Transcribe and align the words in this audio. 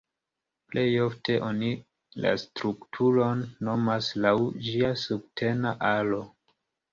Plej 0.69 0.85
ofte 1.07 1.35
oni 1.47 1.69
la 2.25 2.31
strukturon 2.43 3.43
nomas 3.69 4.09
laŭ 4.27 4.33
ĝia 4.71 4.91
subtena 5.03 5.77
aro. 5.93 6.23